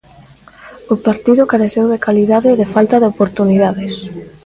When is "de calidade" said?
1.89-2.47